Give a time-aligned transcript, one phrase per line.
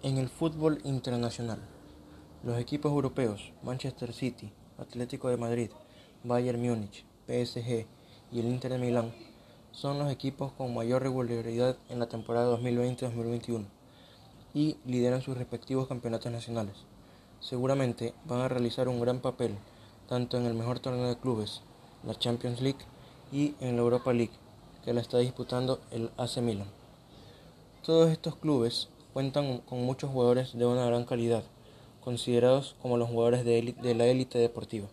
[0.00, 1.58] En el fútbol internacional,
[2.44, 5.70] los equipos europeos Manchester City, Atlético de Madrid,
[6.22, 7.84] Bayern Múnich, PSG
[8.30, 9.12] y el Inter de Milán
[9.72, 13.64] son los equipos con mayor regularidad en la temporada 2020-2021
[14.54, 16.76] y lideran sus respectivos campeonatos nacionales.
[17.40, 19.56] Seguramente van a realizar un gran papel
[20.08, 21.62] tanto en el mejor torneo de clubes,
[22.04, 22.78] la Champions League,
[23.32, 24.32] y en la Europa League,
[24.84, 26.68] que la está disputando el AC Milan.
[27.84, 28.88] Todos estos clubes
[29.18, 31.42] cuentan con muchos jugadores de una gran calidad,
[32.04, 34.86] considerados como los jugadores de, la élite deportiva.